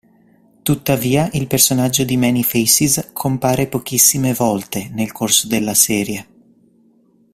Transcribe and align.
Tuttavia 0.63 1.29
il 1.33 1.45
personaggio 1.45 2.03
di 2.03 2.17
Man-E-Faces 2.17 3.11
compare 3.13 3.67
pochissime 3.67 4.33
volte 4.33 4.89
nel 4.91 5.11
corso 5.11 5.45
della 5.47 5.75
serie. 5.75 6.27